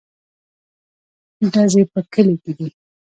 _ډزې 1.53 1.83
په 1.91 1.99
کلي 2.13 2.35
کې 2.43 2.51
دي. 2.57 2.67